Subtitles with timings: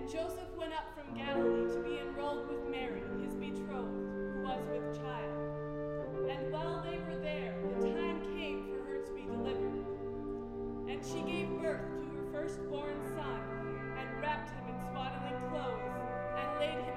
[0.00, 4.00] And Joseph went up from Galilee to be enrolled with Mary, his betrothed,
[4.32, 5.36] who was with child.
[6.24, 9.84] And while they were there, the time came for her to be delivered.
[10.88, 13.44] And she gave birth to her firstborn son,
[14.00, 15.92] and wrapped him in swaddling clothes,
[16.32, 16.89] and laid him